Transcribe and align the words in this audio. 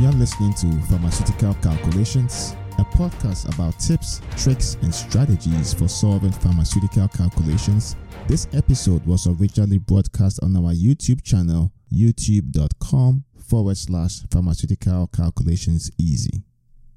You're 0.00 0.12
listening 0.12 0.52
to 0.54 0.70
Pharmaceutical 0.88 1.54
Calculations, 1.54 2.56
a 2.78 2.84
podcast 2.84 3.52
about 3.54 3.78
tips, 3.78 4.20
tricks, 4.36 4.76
and 4.82 4.94
strategies 4.94 5.72
for 5.72 5.88
solving 5.88 6.32
pharmaceutical 6.32 7.08
calculations. 7.08 7.96
This 8.26 8.48
episode 8.52 9.06
was 9.06 9.26
originally 9.26 9.78
broadcast 9.78 10.40
on 10.42 10.56
our 10.56 10.74
YouTube 10.74 11.22
channel, 11.22 11.72
youtube.com 11.92 13.24
forward 13.48 13.76
slash 13.76 14.20
pharmaceutical 14.30 15.06
calculations 15.06 15.90
easy. 15.98 16.42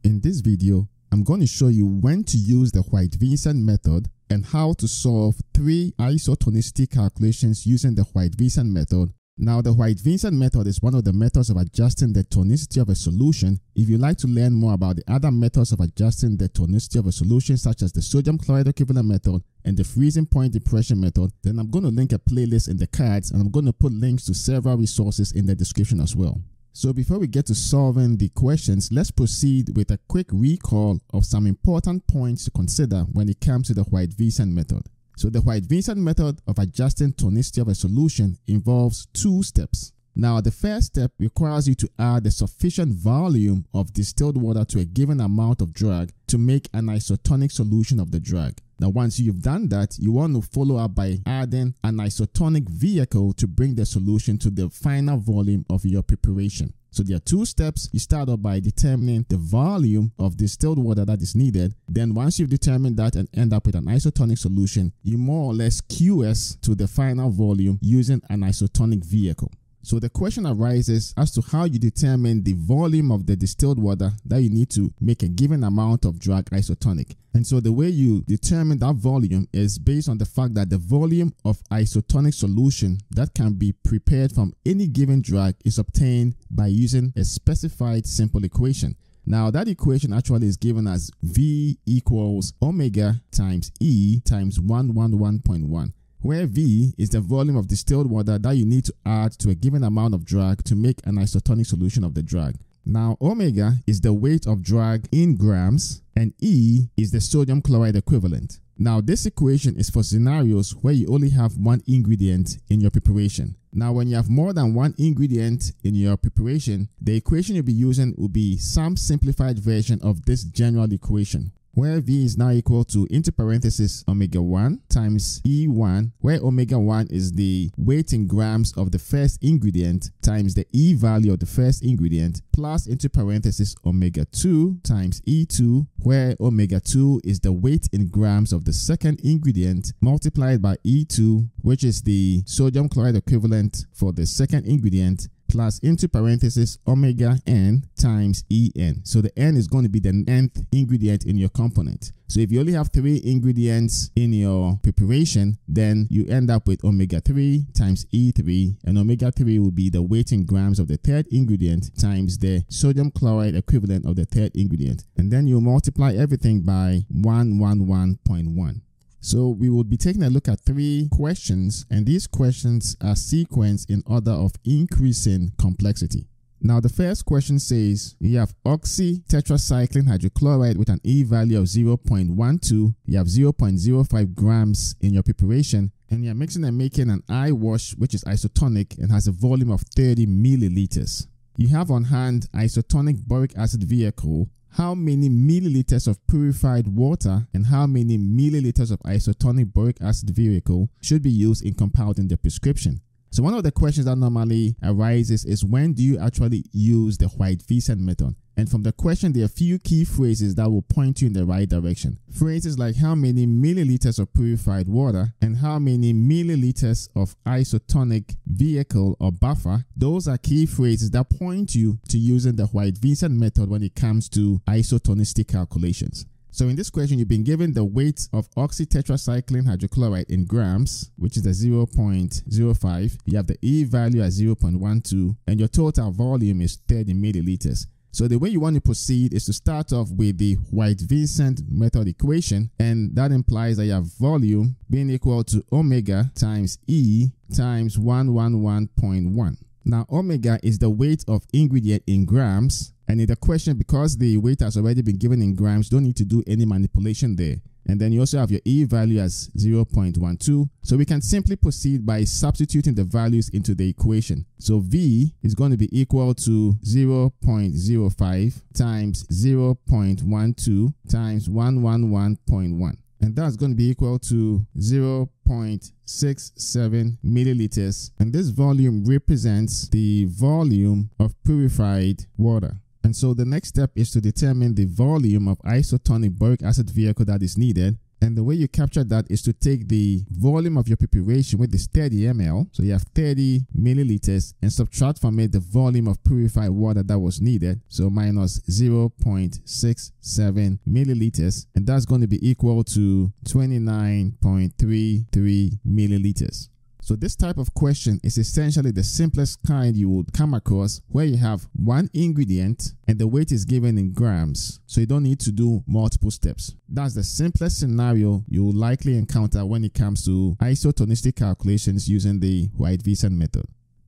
In 0.03 0.19
this 0.19 0.41
video, 0.41 0.89
I'm 1.11 1.23
going 1.23 1.41
to 1.41 1.47
show 1.47 1.67
you 1.67 1.85
when 1.85 2.23
to 2.25 2.37
use 2.37 2.71
the 2.71 2.81
White-Vincent 2.81 3.63
method 3.63 4.09
and 4.29 4.45
how 4.45 4.73
to 4.73 4.87
solve 4.87 5.35
three 5.53 5.93
isotonicity 5.99 6.89
calculations 6.91 7.65
using 7.65 7.95
the 7.95 8.03
White-Vincent 8.03 8.69
method 8.69 9.13
now, 9.39 9.61
the 9.61 9.71
White-Vincent 9.71 10.35
method 10.35 10.65
is 10.65 10.81
one 10.81 10.95
of 10.95 11.03
the 11.03 11.13
methods 11.13 11.51
of 11.51 11.57
adjusting 11.57 12.11
the 12.11 12.23
tonicity 12.23 12.81
of 12.81 12.89
a 12.89 12.95
solution. 12.95 13.59
If 13.75 13.87
you'd 13.87 14.01
like 14.01 14.17
to 14.17 14.27
learn 14.27 14.53
more 14.53 14.73
about 14.73 14.95
the 14.95 15.03
other 15.07 15.29
methods 15.29 15.71
of 15.71 15.79
adjusting 15.79 16.37
the 16.37 16.49
tonicity 16.49 16.97
of 16.97 17.05
a 17.05 17.11
solution, 17.11 17.55
such 17.55 17.83
as 17.83 17.91
the 17.91 18.01
sodium 18.01 18.39
chloride 18.39 18.67
equivalent 18.67 19.07
method 19.07 19.43
and 19.63 19.77
the 19.77 19.83
freezing 19.83 20.25
point 20.25 20.53
depression 20.53 20.99
method, 20.99 21.31
then 21.43 21.59
I'm 21.59 21.69
going 21.69 21.85
to 21.85 21.91
link 21.91 22.13
a 22.13 22.17
playlist 22.17 22.67
in 22.67 22.77
the 22.77 22.87
cards 22.87 23.29
and 23.29 23.39
I'm 23.39 23.51
going 23.51 23.67
to 23.67 23.73
put 23.73 23.91
links 23.91 24.25
to 24.25 24.33
several 24.33 24.75
resources 24.75 25.31
in 25.31 25.45
the 25.45 25.53
description 25.53 26.01
as 26.01 26.15
well. 26.15 26.41
So 26.73 26.91
before 26.91 27.19
we 27.19 27.27
get 27.27 27.45
to 27.47 27.55
solving 27.55 28.17
the 28.17 28.29
questions, 28.29 28.91
let's 28.91 29.11
proceed 29.11 29.77
with 29.77 29.91
a 29.91 29.99
quick 30.07 30.27
recall 30.31 30.99
of 31.13 31.25
some 31.25 31.45
important 31.45 32.07
points 32.07 32.45
to 32.45 32.51
consider 32.51 33.01
when 33.01 33.29
it 33.29 33.39
comes 33.39 33.67
to 33.67 33.75
the 33.75 33.83
White-Vincent 33.83 34.51
method. 34.51 34.83
So 35.17 35.31
the 35.31 35.41
White-Vincent 35.41 35.97
method 35.97 36.39
of 36.45 36.59
adjusting 36.59 37.11
tonicity 37.13 37.59
of 37.59 37.69
a 37.69 37.73
solution 37.73 38.37
involves 38.45 39.07
two 39.13 39.41
steps. 39.41 39.91
Now, 40.15 40.41
the 40.41 40.51
first 40.51 40.87
step 40.87 41.11
requires 41.17 41.67
you 41.67 41.73
to 41.73 41.89
add 41.97 42.27
a 42.27 42.31
sufficient 42.31 42.93
volume 42.93 43.65
of 43.73 43.93
distilled 43.93 44.39
water 44.39 44.63
to 44.65 44.79
a 44.79 44.85
given 44.85 45.19
amount 45.19 45.61
of 45.61 45.73
drug 45.73 46.11
to 46.27 46.37
make 46.37 46.69
an 46.71 46.85
isotonic 46.85 47.51
solution 47.51 47.99
of 47.99 48.11
the 48.11 48.19
drug. 48.19 48.59
Now, 48.79 48.89
once 48.89 49.19
you've 49.19 49.41
done 49.41 49.69
that, 49.69 49.97
you 49.97 50.11
want 50.11 50.35
to 50.35 50.41
follow 50.43 50.77
up 50.77 50.93
by 50.93 51.17
adding 51.25 51.73
an 51.83 51.97
isotonic 51.97 52.69
vehicle 52.69 53.33
to 53.33 53.47
bring 53.47 53.73
the 53.73 53.87
solution 53.87 54.37
to 54.37 54.51
the 54.51 54.69
final 54.69 55.17
volume 55.17 55.65
of 55.67 55.83
your 55.83 56.03
preparation. 56.03 56.73
So 56.97 57.03
there 57.03 57.17
are 57.17 57.19
two 57.19 57.45
steps. 57.45 57.89
You 57.91 57.99
start 57.99 58.27
off 58.27 58.41
by 58.41 58.59
determining 58.59 59.23
the 59.29 59.37
volume 59.37 60.11
of 60.17 60.35
distilled 60.35 60.79
water 60.79 61.05
that 61.05 61.21
is 61.21 61.35
needed. 61.35 61.75
Then 61.87 62.15
once 62.15 62.39
you've 62.39 62.49
determined 62.49 62.97
that 62.97 63.15
and 63.15 63.29
end 63.35 63.53
up 63.53 63.67
with 63.67 63.75
an 63.75 63.85
isotonic 63.85 64.39
solution, 64.39 64.91
you 65.03 65.19
more 65.19 65.51
or 65.51 65.53
less 65.53 65.79
QS 65.79 66.59
to 66.61 66.73
the 66.73 66.87
final 66.87 67.29
volume 67.29 67.77
using 67.83 68.19
an 68.31 68.39
isotonic 68.41 69.05
vehicle. 69.05 69.51
So 69.87 69.99
the 69.99 70.09
question 70.09 70.45
arises 70.45 71.13
as 71.15 71.31
to 71.31 71.41
how 71.41 71.63
you 71.63 71.79
determine 71.79 72.43
the 72.43 72.51
volume 72.51 73.09
of 73.09 73.25
the 73.25 73.37
distilled 73.37 73.79
water 73.79 74.11
that 74.25 74.41
you 74.41 74.49
need 74.49 74.69
to 74.71 74.93
make 74.99 75.23
a 75.23 75.29
given 75.29 75.63
amount 75.63 76.03
of 76.03 76.19
drug 76.19 76.49
isotonic. 76.49 77.15
And 77.33 77.47
so 77.47 77.61
the 77.61 77.71
way 77.71 77.87
you 77.87 78.21
determine 78.27 78.79
that 78.79 78.95
volume 78.95 79.47
is 79.53 79.79
based 79.79 80.09
on 80.09 80.17
the 80.17 80.25
fact 80.25 80.55
that 80.55 80.69
the 80.69 80.77
volume 80.77 81.33
of 81.45 81.63
isotonic 81.71 82.33
solution 82.33 82.97
that 83.11 83.33
can 83.33 83.53
be 83.53 83.71
prepared 83.71 84.33
from 84.33 84.53
any 84.65 84.87
given 84.87 85.21
drug 85.21 85.55
is 85.63 85.79
obtained 85.79 86.35
by 86.51 86.67
using 86.67 87.13
a 87.15 87.23
specified 87.23 88.05
simple 88.05 88.43
equation. 88.43 88.97
Now 89.25 89.51
that 89.51 89.69
equation 89.69 90.11
actually 90.11 90.47
is 90.47 90.57
given 90.57 90.85
as 90.85 91.11
V 91.23 91.79
equals 91.85 92.51
omega 92.61 93.21
times 93.31 93.71
E 93.79 94.19
times 94.25 94.59
111.1 94.59 95.93
where 96.27 96.45
V 96.45 96.93
is 96.97 97.11
the 97.11 97.21
volume 97.21 97.55
of 97.55 97.69
distilled 97.69 98.11
water 98.11 98.37
that 98.37 98.57
you 98.57 98.65
need 98.65 98.83
to 98.83 98.93
add 99.05 99.31
to 99.31 99.49
a 99.49 99.55
given 99.55 99.81
amount 99.81 100.13
of 100.13 100.25
drug 100.25 100.61
to 100.65 100.75
make 100.75 100.99
an 101.05 101.15
isotonic 101.15 101.65
solution 101.65 102.03
of 102.03 102.15
the 102.15 102.21
drug. 102.21 102.55
Now, 102.85 103.15
omega 103.21 103.75
is 103.87 104.01
the 104.01 104.11
weight 104.11 104.45
of 104.45 104.61
drug 104.61 105.05
in 105.09 105.37
grams, 105.37 106.01
and 106.17 106.33
E 106.41 106.89
is 106.97 107.11
the 107.11 107.21
sodium 107.21 107.61
chloride 107.61 107.95
equivalent. 107.95 108.59
Now, 108.77 108.99
this 108.99 109.25
equation 109.25 109.77
is 109.77 109.89
for 109.89 110.03
scenarios 110.03 110.71
where 110.81 110.93
you 110.93 111.07
only 111.07 111.29
have 111.29 111.55
one 111.55 111.81
ingredient 111.87 112.57
in 112.69 112.81
your 112.81 112.91
preparation. 112.91 113.55
Now, 113.71 113.93
when 113.93 114.09
you 114.09 114.17
have 114.17 114.29
more 114.29 114.51
than 114.51 114.73
one 114.73 114.95
ingredient 114.97 115.71
in 115.85 115.95
your 115.95 116.17
preparation, 116.17 116.89
the 116.99 117.15
equation 117.15 117.55
you'll 117.55 117.63
be 117.63 117.71
using 117.71 118.13
will 118.17 118.27
be 118.27 118.57
some 118.57 118.97
simplified 118.97 119.59
version 119.59 120.01
of 120.03 120.25
this 120.25 120.43
general 120.43 120.91
equation 120.91 121.53
where 121.77 122.01
V 122.01 122.25
is 122.25 122.39
now 122.39 122.49
equal 122.49 122.83
to 122.83 123.07
into 123.11 123.31
parenthesis 123.31 124.03
omega 124.07 124.41
1 124.41 124.81
times 124.89 125.39
E1, 125.45 126.11
where 126.21 126.39
omega 126.39 126.79
1 126.79 127.05
is 127.11 127.33
the 127.33 127.69
weight 127.77 128.13
in 128.13 128.25
grams 128.25 128.75
of 128.75 128.91
the 128.91 128.97
first 128.97 129.37
ingredient 129.43 130.09
times 130.23 130.55
the 130.55 130.65
E 130.73 130.95
value 130.95 131.31
of 131.31 131.39
the 131.39 131.45
first 131.45 131.83
ingredient, 131.83 132.41
plus 132.51 132.87
into 132.87 133.07
parenthesis 133.07 133.75
omega 133.85 134.25
2 134.25 134.79
times 134.83 135.21
E2, 135.27 135.85
where 135.99 136.35
omega 136.39 136.79
2 136.79 137.21
is 137.23 137.39
the 137.41 137.51
weight 137.51 137.87
in 137.93 138.07
grams 138.07 138.51
of 138.51 138.65
the 138.65 138.73
second 138.73 139.19
ingredient 139.23 139.93
multiplied 140.01 140.59
by 140.59 140.75
E2, 140.77 141.47
which 141.61 141.83
is 141.83 142.01
the 142.01 142.41
sodium 142.47 142.89
chloride 142.89 143.15
equivalent 143.15 143.85
for 143.93 144.11
the 144.11 144.25
second 144.25 144.65
ingredient 144.65 145.27
plus 145.47 145.79
into 145.79 146.07
parenthesis 146.07 146.77
omega 146.87 147.39
n 147.45 147.83
times 147.97 148.43
en. 148.51 149.01
So 149.03 149.21
the 149.21 149.37
n 149.37 149.55
is 149.55 149.67
going 149.67 149.83
to 149.83 149.89
be 149.89 149.99
the 149.99 150.23
nth 150.27 150.65
ingredient 150.71 151.25
in 151.25 151.37
your 151.37 151.49
component. 151.49 152.11
So 152.29 152.41
if 152.41 152.51
you 152.51 152.59
only 152.59 152.73
have 152.73 152.89
three 152.89 153.21
ingredients 153.23 154.11
in 154.15 154.33
your 154.33 154.79
preparation, 154.83 155.59
then 155.67 156.07
you 156.09 156.27
end 156.27 156.51
up 156.51 156.67
with 156.67 156.83
omega 156.83 157.21
3 157.21 157.67
times 157.73 158.05
E3, 158.13 158.75
and 158.83 158.97
omega 158.97 159.31
3 159.31 159.59
will 159.59 159.71
be 159.71 159.89
the 159.89 160.01
weight 160.01 160.33
in 160.33 160.45
grams 160.45 160.77
of 160.77 160.89
the 160.89 160.97
third 160.97 161.25
ingredient 161.27 161.97
times 161.97 162.37
the 162.39 162.65
sodium 162.67 163.11
chloride 163.11 163.55
equivalent 163.55 164.05
of 164.05 164.17
the 164.17 164.25
third 164.25 164.51
ingredient. 164.55 165.05
And 165.17 165.31
then 165.31 165.47
you 165.47 165.61
multiply 165.61 166.13
everything 166.13 166.61
by 166.63 167.05
111.1. 167.13 168.81
So 169.19 169.49
we 169.49 169.69
will 169.69 169.83
be 169.83 169.97
taking 169.97 170.23
a 170.23 170.29
look 170.29 170.47
at 170.47 170.59
three 170.61 171.09
questions, 171.11 171.85
and 171.89 172.05
these 172.05 172.27
questions 172.27 172.95
are 173.01 173.15
sequenced 173.15 173.89
in 173.89 174.03
order 174.05 174.31
of 174.31 174.53
increasing 174.63 175.51
complexity. 175.57 176.27
Now, 176.59 176.79
the 176.79 176.89
first 176.89 177.25
question 177.25 177.59
says 177.59 178.15
you 178.19 178.37
have 178.39 178.55
oxy 178.65 179.19
tetracycline 179.29 180.07
hydrochloride 180.07 180.77
with 180.77 180.89
an 180.89 180.99
E 181.03 181.23
value 181.23 181.59
of 181.59 181.65
0.12, 181.65 182.95
you 183.05 183.17
have 183.17 183.27
0.05 183.27 184.33
grams 184.33 184.95
in 185.01 185.13
your 185.13 185.23
preparation, 185.23 185.91
and 186.09 186.25
you're 186.25 186.33
mixing 186.33 186.63
and 186.63 186.77
making 186.77 187.11
an 187.11 187.23
eye 187.29 187.51
wash 187.51 187.91
which 187.97 188.15
is 188.15 188.23
isotonic 188.23 188.97
and 188.97 189.11
has 189.11 189.27
a 189.27 189.31
volume 189.31 189.71
of 189.71 189.81
30 189.95 190.25
milliliters. 190.25 191.27
You 191.57 191.67
have 191.69 191.91
on 191.91 192.05
hand 192.05 192.47
isotonic 192.53 193.23
boric 193.27 193.55
acid 193.57 193.83
vehicle 193.83 194.49
how 194.77 194.93
many 194.93 195.27
milliliters 195.27 196.07
of 196.07 196.19
purified 196.27 196.87
water 196.87 197.47
and 197.51 197.65
how 197.65 197.87
many 197.87 198.15
milliliters 198.15 198.91
of 198.91 198.99
isotonic 198.99 199.73
boric 199.73 199.97
acid 200.01 200.29
vehicle 200.29 200.87
should 201.01 201.23
be 201.23 201.31
used 201.31 201.65
in 201.65 201.73
compounding 201.73 202.27
the 202.27 202.37
prescription. 202.37 203.01
So 203.31 203.41
one 203.41 203.55
of 203.55 203.63
the 203.63 203.71
questions 203.71 204.05
that 204.05 204.17
normally 204.17 204.75
arises 204.83 205.45
is 205.45 205.65
when 205.65 205.93
do 205.93 206.03
you 206.03 206.19
actually 206.19 206.63
use 206.71 207.17
the 207.17 207.27
White-Vincent 207.27 207.99
method? 207.99 208.35
And 208.57 208.69
from 208.69 208.81
the 208.81 208.91
question, 208.91 209.33
there 209.33 209.43
are 209.43 209.45
a 209.45 209.49
few 209.49 209.77
key 209.77 210.03
phrases 210.03 210.55
that 210.55 210.67
will 210.67 210.81
point 210.81 211.21
you 211.21 211.27
in 211.27 211.33
the 211.33 211.45
right 211.45 211.69
direction. 211.69 212.17
Phrases 212.31 212.79
like 212.79 212.95
how 212.95 213.13
many 213.13 213.45
milliliters 213.45 214.17
of 214.17 214.33
purified 214.33 214.89
water 214.89 215.35
and 215.41 215.57
how 215.57 215.77
many 215.77 216.11
milliliters 216.11 217.07
of 217.15 217.35
isotonic 217.45 218.35
vehicle 218.47 219.15
or 219.19 219.31
buffer, 219.31 219.85
those 219.95 220.27
are 220.27 220.39
key 220.39 220.65
phrases 220.65 221.11
that 221.11 221.29
point 221.29 221.75
you 221.75 221.99
to 222.09 222.17
using 222.17 222.55
the 222.55 222.65
White-Vincent 222.65 223.33
method 223.39 223.69
when 223.69 223.83
it 223.83 223.93
comes 223.93 224.27
to 224.29 224.59
isotonicity 224.67 225.47
calculations. 225.47 226.25
So 226.49 226.67
in 226.67 226.75
this 226.75 226.89
question, 226.89 227.19
you've 227.19 227.27
been 227.27 227.43
given 227.43 227.73
the 227.73 227.85
weight 227.85 228.27
of 228.33 228.49
oxytetracycline 228.55 229.67
hydrochloride 229.67 230.31
in 230.31 230.45
grams, 230.45 231.11
which 231.15 231.37
is 231.37 231.45
a 231.45 231.49
0.05. 231.49 233.17
You 233.25 233.37
have 233.37 233.45
the 233.45 233.59
E 233.61 233.83
value 233.83 234.23
at 234.23 234.31
0.12, 234.31 235.35
and 235.45 235.59
your 235.59 235.69
total 235.69 236.09
volume 236.09 236.61
is 236.61 236.77
30 236.87 237.13
milliliters. 237.13 237.85
So 238.11 238.27
the 238.27 238.39
way 238.39 238.49
you 238.49 238.59
want 238.59 238.75
to 238.75 238.81
proceed 238.81 239.33
is 239.33 239.45
to 239.45 239.53
start 239.53 239.93
off 239.93 240.09
with 240.11 240.37
the 240.37 240.55
White-Vincent 240.71 241.61
method 241.69 242.07
equation, 242.07 242.71
and 242.79 243.15
that 243.15 243.31
implies 243.31 243.77
that 243.77 243.85
you 243.85 243.91
have 243.91 244.05
volume 244.17 244.75
being 244.89 245.09
equal 245.09 245.43
to 245.45 245.63
omega 245.71 246.31
times 246.33 246.79
E 246.87 247.29
times 247.55 247.97
111.1. 247.97 249.57
Now, 249.87 250.05
omega 250.11 250.59
is 250.63 250.79
the 250.79 250.89
weight 250.89 251.23
of 251.29 251.47
ingredient 251.53 252.03
in 252.07 252.25
grams, 252.25 252.91
and 253.07 253.21
in 253.21 253.27
the 253.27 253.37
question, 253.37 253.77
because 253.77 254.17
the 254.17 254.35
weight 254.35 254.59
has 254.59 254.75
already 254.75 255.01
been 255.01 255.15
given 255.15 255.41
in 255.41 255.55
grams, 255.55 255.87
don't 255.87 256.03
need 256.03 256.17
to 256.17 256.25
do 256.25 256.43
any 256.45 256.65
manipulation 256.65 257.37
there. 257.37 257.55
And 257.87 257.97
then 257.97 258.11
you 258.11 258.19
also 258.19 258.39
have 258.39 258.51
your 258.51 258.59
E 258.65 258.83
value 258.83 259.21
as 259.21 259.49
0.12. 259.57 260.69
So 260.81 260.97
we 260.97 261.05
can 261.05 261.21
simply 261.21 261.55
proceed 261.55 262.05
by 262.05 262.25
substituting 262.25 262.95
the 262.95 263.05
values 263.05 263.47
into 263.47 263.73
the 263.75 263.87
equation. 263.87 264.45
So 264.59 264.79
V 264.79 265.33
is 265.41 265.55
going 265.55 265.71
to 265.71 265.77
be 265.77 265.87
equal 265.97 266.35
to 266.35 266.73
0.05 266.83 268.61
times 268.73 269.25
0.12 269.27 270.93
times 271.09 271.47
111.1 271.47 272.97
and 273.21 273.35
that's 273.35 273.55
going 273.55 273.71
to 273.71 273.75
be 273.75 273.89
equal 273.89 274.19
to 274.19 274.65
0.67 274.77 277.17
milliliters. 277.25 278.11
And 278.19 278.31
this 278.31 278.49
volume 278.49 279.03
represents 279.05 279.89
the 279.89 280.25
volume 280.25 281.09
of 281.19 281.33
purified 281.43 282.25
water. 282.37 282.77
And 283.03 283.15
so 283.15 283.33
the 283.33 283.45
next 283.45 283.69
step 283.69 283.89
is 283.95 284.11
to 284.11 284.21
determine 284.21 284.75
the 284.75 284.85
volume 284.85 285.47
of 285.47 285.57
isotonic 285.59 286.37
boric 286.37 286.61
acid 286.61 286.89
vehicle 286.89 287.25
that 287.25 287.41
is 287.41 287.57
needed 287.57 287.97
and 288.21 288.37
the 288.37 288.43
way 288.43 288.55
you 288.55 288.67
capture 288.67 289.03
that 289.03 289.25
is 289.29 289.43
to 289.43 289.53
take 289.53 289.87
the 289.87 290.25
volume 290.31 290.75
of 290.77 290.87
your 290.87 290.97
preparation, 290.97 291.59
which 291.59 291.71
is 291.73 291.85
30 291.87 292.15
ml. 292.33 292.67
So 292.71 292.81
you 292.83 292.93
have 292.93 293.03
30 293.15 293.67
milliliters 293.77 294.53
and 294.61 294.73
subtract 294.73 295.19
from 295.19 295.39
it 295.39 295.51
the 295.51 295.59
volume 295.59 296.07
of 296.07 296.23
purified 296.23 296.69
water 296.69 297.03
that 297.03 297.19
was 297.19 297.41
needed. 297.41 297.81
So 297.87 298.09
minus 298.09 298.59
0.67 298.61 300.79
milliliters. 300.87 301.65
And 301.75 301.85
that's 301.85 302.05
going 302.05 302.21
to 302.21 302.27
be 302.27 302.39
equal 302.47 302.85
to 302.85 303.33
29.33 303.45 305.79
milliliters. 305.87 306.69
So 307.07 307.15
this 307.15 307.37
type 307.37 307.57
of 307.57 307.73
question 307.73 308.19
is 308.21 308.37
essentially 308.37 308.91
the 308.91 309.01
simplest 309.01 309.59
kind 309.65 309.95
you 309.95 310.09
would 310.09 310.33
come 310.33 310.53
across 310.53 310.99
where 311.07 311.23
you 311.23 311.37
have 311.37 311.65
one 311.71 312.09
ingredient 312.13 312.91
and 313.07 313.17
the 313.17 313.25
weight 313.25 313.53
is 313.53 313.63
given 313.63 313.97
in 313.97 314.11
grams. 314.11 314.81
So 314.87 314.99
you 314.99 315.07
don't 315.07 315.23
need 315.23 315.39
to 315.39 315.53
do 315.53 315.85
multiple 315.87 316.31
steps. 316.31 316.75
That's 316.89 317.13
the 317.13 317.23
simplest 317.23 317.79
scenario 317.79 318.43
you 318.49 318.65
will 318.65 318.73
likely 318.73 319.17
encounter 319.17 319.65
when 319.65 319.85
it 319.85 319.93
comes 319.93 320.25
to 320.25 320.57
isotonicity 320.59 321.33
calculations 321.33 322.09
using 322.09 322.41
the 322.41 322.65
White-Vincent 322.75 323.33
method. 323.33 323.63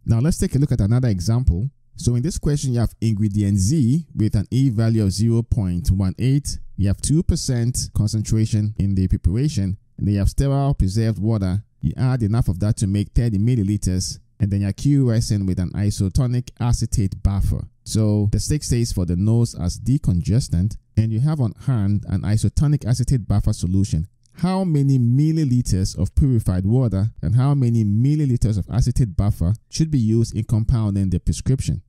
Now 0.05 0.19
let's 0.19 0.37
take 0.37 0.55
a 0.55 0.59
look 0.59 0.73
at 0.73 0.81
another 0.81 1.07
example. 1.07 1.69
So 1.95 2.15
in 2.15 2.21
this 2.21 2.37
question, 2.37 2.73
you 2.73 2.81
have 2.81 2.93
ingredient 2.99 3.59
Z 3.59 4.07
with 4.13 4.35
an 4.35 4.45
E 4.51 4.71
value 4.71 5.03
of 5.03 5.11
0.18. 5.11 6.59
You 6.75 6.87
have 6.89 6.97
2% 6.97 7.93
concentration 7.93 8.75
in 8.77 8.95
the 8.95 9.07
preparation 9.07 9.77
and 9.97 10.09
you 10.09 10.19
have 10.19 10.29
sterile 10.29 10.73
preserved 10.73 11.19
water 11.19 11.63
you 11.81 11.93
add 11.97 12.23
enough 12.23 12.47
of 12.47 12.59
that 12.59 12.77
to 12.77 12.87
make 12.87 13.09
30 13.15 13.37
milliliters 13.37 14.19
and 14.39 14.51
then 14.51 14.61
you're 14.61 14.71
QSing 14.71 15.45
with 15.45 15.59
an 15.59 15.71
isotonic 15.71 16.51
acetate 16.59 17.21
buffer. 17.21 17.67
So 17.83 18.29
the 18.31 18.39
six 18.39 18.67
stays 18.67 18.91
for 18.91 19.05
the 19.05 19.15
nose 19.15 19.55
as 19.55 19.79
decongestant 19.79 20.77
and 20.95 21.11
you 21.11 21.19
have 21.19 21.39
on 21.39 21.53
hand 21.65 22.05
an 22.07 22.21
isotonic 22.21 22.85
acetate 22.85 23.27
buffer 23.27 23.53
solution. 23.53 24.07
How 24.33 24.63
many 24.63 24.97
milliliters 24.97 25.97
of 25.97 26.15
purified 26.15 26.65
water 26.65 27.09
and 27.21 27.35
how 27.35 27.53
many 27.53 27.83
milliliters 27.83 28.57
of 28.57 28.69
acetate 28.71 29.17
buffer 29.17 29.53
should 29.69 29.91
be 29.91 29.99
used 29.99 30.35
in 30.35 30.45
compounding 30.45 31.09
the 31.09 31.19
prescription? 31.19 31.81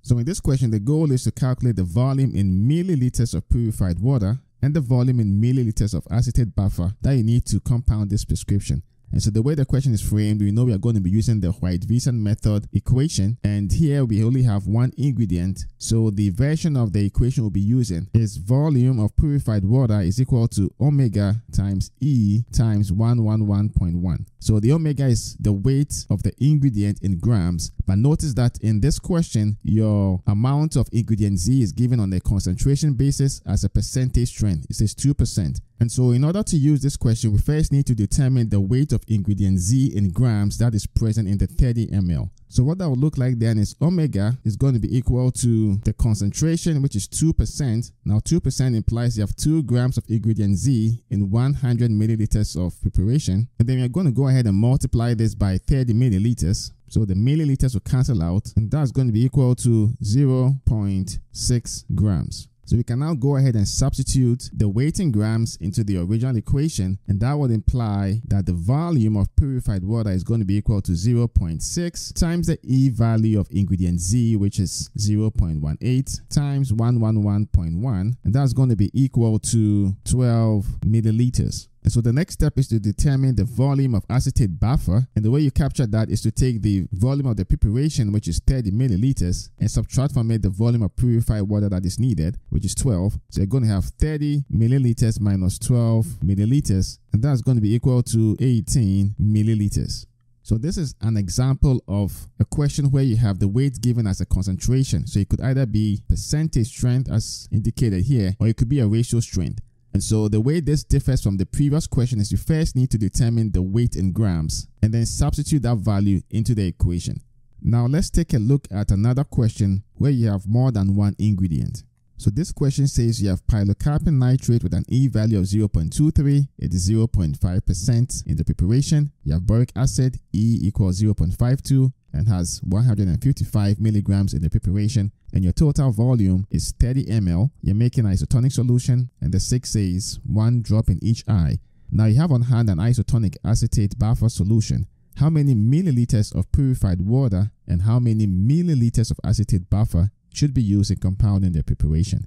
So 0.00 0.18
in 0.18 0.24
this 0.24 0.40
question, 0.40 0.70
the 0.70 0.80
goal 0.80 1.12
is 1.12 1.24
to 1.24 1.32
calculate 1.32 1.76
the 1.76 1.82
volume 1.82 2.34
in 2.34 2.68
milliliters 2.68 3.34
of 3.34 3.48
purified 3.48 4.00
water 4.00 4.38
and 4.62 4.74
the 4.74 4.80
volume 4.80 5.20
in 5.20 5.40
milliliters 5.40 5.94
of 5.94 6.06
acetate 6.10 6.54
buffer 6.54 6.94
that 7.02 7.16
you 7.16 7.22
need 7.22 7.44
to 7.46 7.60
compound 7.60 8.10
this 8.10 8.24
prescription. 8.24 8.82
And 9.14 9.22
so 9.22 9.30
the 9.30 9.42
way 9.42 9.54
the 9.54 9.64
question 9.64 9.94
is 9.94 10.02
framed, 10.02 10.40
we 10.40 10.50
know 10.50 10.64
we 10.64 10.72
are 10.72 10.78
going 10.78 10.96
to 10.96 11.00
be 11.00 11.08
using 11.08 11.38
the 11.38 11.52
White-Vincent 11.52 12.18
method 12.18 12.66
equation. 12.72 13.38
And 13.44 13.70
here 13.70 14.04
we 14.04 14.24
only 14.24 14.42
have 14.42 14.66
one 14.66 14.92
ingredient. 14.98 15.66
So 15.78 16.10
the 16.10 16.30
version 16.30 16.76
of 16.76 16.92
the 16.92 17.06
equation 17.06 17.44
we'll 17.44 17.50
be 17.50 17.60
using 17.60 18.08
is 18.12 18.38
volume 18.38 18.98
of 18.98 19.16
purified 19.16 19.64
water 19.64 20.00
is 20.00 20.20
equal 20.20 20.48
to 20.48 20.68
omega 20.80 21.36
times 21.52 21.92
E 22.00 22.42
times 22.52 22.90
111.1. 22.90 24.26
So 24.40 24.58
the 24.58 24.72
omega 24.72 25.06
is 25.06 25.36
the 25.36 25.52
weight 25.52 26.06
of 26.10 26.24
the 26.24 26.32
ingredient 26.38 27.00
in 27.00 27.18
grams. 27.18 27.70
But 27.86 27.98
notice 27.98 28.34
that 28.34 28.58
in 28.62 28.80
this 28.80 28.98
question, 28.98 29.58
your 29.62 30.22
amount 30.26 30.74
of 30.74 30.88
ingredient 30.92 31.38
Z 31.38 31.62
is 31.62 31.70
given 31.70 32.00
on 32.00 32.12
a 32.12 32.20
concentration 32.20 32.94
basis 32.94 33.40
as 33.46 33.62
a 33.62 33.68
percentage 33.68 34.30
strength. 34.30 34.66
It 34.68 34.74
says 34.74 34.94
2%. 34.96 35.60
And 35.80 35.90
so 35.90 36.12
in 36.12 36.24
order 36.24 36.42
to 36.42 36.56
use 36.56 36.82
this 36.82 36.96
question, 36.96 37.32
we 37.32 37.38
first 37.38 37.72
need 37.72 37.86
to 37.86 37.94
determine 37.94 38.48
the 38.48 38.60
weight 38.60 38.92
of 38.92 39.02
ingredient 39.08 39.58
Z 39.58 39.92
in 39.94 40.10
grams 40.10 40.58
that 40.58 40.74
is 40.74 40.86
present 40.86 41.28
in 41.28 41.38
the 41.38 41.46
30 41.46 41.88
ml. 41.88 42.30
So 42.48 42.62
what 42.62 42.78
that 42.78 42.88
will 42.88 42.96
look 42.96 43.18
like 43.18 43.40
then 43.40 43.58
is 43.58 43.74
omega 43.82 44.38
is 44.44 44.54
going 44.54 44.74
to 44.74 44.78
be 44.78 44.96
equal 44.96 45.32
to 45.32 45.76
the 45.78 45.92
concentration, 45.92 46.80
which 46.82 46.94
is 46.94 47.08
2%. 47.08 47.90
Now 48.04 48.20
2% 48.20 48.76
implies 48.76 49.16
you 49.16 49.22
have 49.22 49.34
2 49.34 49.64
grams 49.64 49.98
of 49.98 50.04
ingredient 50.08 50.56
Z 50.56 51.02
in 51.10 51.30
100 51.30 51.90
milliliters 51.90 52.56
of 52.56 52.80
preparation. 52.80 53.48
And 53.58 53.68
then 53.68 53.80
we're 53.80 53.88
going 53.88 54.06
to 54.06 54.12
go 54.12 54.28
ahead 54.28 54.46
and 54.46 54.56
multiply 54.56 55.14
this 55.14 55.34
by 55.34 55.58
30 55.58 55.94
milliliters. 55.94 56.70
So 56.88 57.04
the 57.04 57.14
milliliters 57.14 57.74
will 57.74 57.80
cancel 57.80 58.22
out 58.22 58.52
and 58.56 58.70
that's 58.70 58.92
going 58.92 59.08
to 59.08 59.12
be 59.12 59.24
equal 59.24 59.56
to 59.56 59.92
0.6 60.00 61.84
grams. 61.96 62.48
So 62.66 62.76
we 62.76 62.82
can 62.82 62.98
now 62.98 63.14
go 63.14 63.36
ahead 63.36 63.56
and 63.56 63.68
substitute 63.68 64.50
the 64.52 64.68
weight 64.68 65.00
in 65.00 65.12
grams 65.12 65.56
into 65.60 65.84
the 65.84 65.98
original 65.98 66.36
equation 66.36 66.98
and 67.08 67.20
that 67.20 67.34
would 67.34 67.50
imply 67.50 68.20
that 68.26 68.46
the 68.46 68.52
volume 68.52 69.16
of 69.16 69.34
purified 69.36 69.84
water 69.84 70.10
is 70.10 70.24
going 70.24 70.40
to 70.40 70.46
be 70.46 70.56
equal 70.56 70.80
to 70.82 70.92
0.6 70.92 72.14
times 72.14 72.46
the 72.46 72.58
E 72.62 72.88
value 72.88 73.38
of 73.38 73.48
ingredient 73.50 74.00
Z 74.00 74.36
which 74.36 74.58
is 74.58 74.90
0.18 74.98 76.28
times 76.30 76.72
111.1 76.72 78.16
and 78.24 78.34
that's 78.34 78.52
going 78.52 78.70
to 78.70 78.76
be 78.76 78.90
equal 78.94 79.38
to 79.38 79.94
12 80.04 80.64
milliliters. 80.86 81.68
And 81.84 81.92
so 81.92 82.00
the 82.00 82.12
next 82.12 82.34
step 82.34 82.58
is 82.58 82.66
to 82.68 82.80
determine 82.80 83.36
the 83.36 83.44
volume 83.44 83.94
of 83.94 84.04
acetate 84.08 84.58
buffer. 84.58 85.06
And 85.14 85.24
the 85.24 85.30
way 85.30 85.40
you 85.40 85.50
capture 85.50 85.86
that 85.86 86.08
is 86.08 86.22
to 86.22 86.30
take 86.30 86.62
the 86.62 86.86
volume 86.92 87.26
of 87.26 87.36
the 87.36 87.44
preparation, 87.44 88.10
which 88.10 88.26
is 88.26 88.40
30 88.46 88.70
milliliters, 88.70 89.50
and 89.60 89.70
subtract 89.70 90.14
from 90.14 90.30
it 90.30 90.40
the 90.40 90.48
volume 90.48 90.82
of 90.82 90.96
purified 90.96 91.42
water 91.42 91.68
that 91.68 91.84
is 91.84 91.98
needed, 91.98 92.38
which 92.48 92.64
is 92.64 92.74
12. 92.74 93.18
So 93.28 93.40
you're 93.40 93.46
going 93.46 93.64
to 93.64 93.68
have 93.68 93.84
30 93.84 94.44
milliliters 94.50 95.20
minus 95.20 95.58
12 95.58 96.06
milliliters, 96.24 96.98
and 97.12 97.22
that's 97.22 97.42
going 97.42 97.58
to 97.58 97.62
be 97.62 97.74
equal 97.74 98.02
to 98.02 98.36
18 98.40 99.14
milliliters. 99.20 100.06
So 100.42 100.58
this 100.58 100.76
is 100.76 100.94
an 101.00 101.16
example 101.16 101.82
of 101.88 102.28
a 102.38 102.44
question 102.44 102.90
where 102.90 103.02
you 103.02 103.16
have 103.16 103.38
the 103.38 103.48
weight 103.48 103.80
given 103.80 104.06
as 104.06 104.20
a 104.20 104.26
concentration. 104.26 105.06
So 105.06 105.18
it 105.18 105.28
could 105.30 105.40
either 105.40 105.64
be 105.64 106.02
percentage 106.06 106.68
strength 106.68 107.10
as 107.10 107.48
indicated 107.50 108.04
here, 108.04 108.36
or 108.38 108.48
it 108.48 108.56
could 108.56 108.68
be 108.68 108.80
a 108.80 108.86
ratio 108.86 109.20
strength. 109.20 109.60
And 109.94 110.02
so 110.02 110.28
the 110.28 110.40
way 110.40 110.58
this 110.58 110.82
differs 110.82 111.22
from 111.22 111.36
the 111.36 111.46
previous 111.46 111.86
question 111.86 112.20
is 112.20 112.32
you 112.32 112.36
first 112.36 112.74
need 112.74 112.90
to 112.90 112.98
determine 112.98 113.52
the 113.52 113.62
weight 113.62 113.94
in 113.94 114.10
grams 114.10 114.66
and 114.82 114.92
then 114.92 115.06
substitute 115.06 115.62
that 115.62 115.76
value 115.76 116.20
into 116.30 116.52
the 116.52 116.66
equation. 116.66 117.22
Now 117.62 117.86
let's 117.86 118.10
take 118.10 118.34
a 118.34 118.38
look 118.38 118.66
at 118.72 118.90
another 118.90 119.22
question 119.22 119.84
where 119.94 120.10
you 120.10 120.28
have 120.28 120.48
more 120.48 120.72
than 120.72 120.96
one 120.96 121.14
ingredient. 121.20 121.84
So 122.16 122.30
this 122.30 122.50
question 122.50 122.88
says 122.88 123.22
you 123.22 123.28
have 123.28 123.46
pilocarpine 123.46 124.18
nitrate 124.18 124.64
with 124.64 124.74
an 124.74 124.84
E 124.88 125.06
value 125.06 125.38
of 125.38 125.44
0.23, 125.44 126.48
it 126.58 126.74
is 126.74 126.90
0.5% 126.90 128.26
in 128.26 128.36
the 128.36 128.44
preparation. 128.44 129.12
You 129.22 129.34
have 129.34 129.46
boric 129.46 129.70
acid, 129.76 130.18
E 130.32 130.58
equals 130.62 131.00
0.52, 131.00 131.92
and 132.14 132.28
has 132.28 132.60
155 132.62 133.80
milligrams 133.80 134.32
in 134.32 134.42
the 134.42 134.48
preparation 134.48 135.12
and 135.32 135.42
your 135.42 135.52
total 135.52 135.90
volume 135.90 136.46
is 136.50 136.72
30 136.78 137.06
ml, 137.06 137.50
you're 137.60 137.74
making 137.74 138.06
an 138.06 138.12
isotonic 138.12 138.52
solution 138.52 139.10
and 139.20 139.32
the 139.32 139.40
6 139.40 139.68
says 139.68 140.20
one 140.24 140.62
drop 140.62 140.88
in 140.88 141.02
each 141.02 141.24
eye. 141.28 141.58
Now 141.90 142.06
you 142.06 142.16
have 142.20 142.32
on 142.32 142.42
hand 142.42 142.70
an 142.70 142.78
isotonic 142.78 143.36
acetate 143.44 143.98
buffer 143.98 144.28
solution. 144.28 144.86
How 145.16 145.30
many 145.30 145.54
milliliters 145.54 146.34
of 146.34 146.50
purified 146.52 147.00
water 147.00 147.50
and 147.66 147.82
how 147.82 147.98
many 147.98 148.26
milliliters 148.26 149.10
of 149.10 149.18
acetate 149.24 149.68
buffer 149.68 150.10
should 150.32 150.54
be 150.54 150.62
used 150.62 150.90
in 150.90 150.98
compounding 150.98 151.52
the 151.52 151.62
preparation? 151.62 152.26